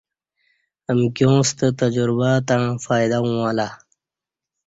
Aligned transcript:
امکیاں 0.91 1.39
ستہ 1.47 1.67
تجربہ 1.79 2.29
تݩع 2.47 2.65
فائدہ 2.85 3.17
اݣہ 3.25 3.51
لہ 3.57 3.67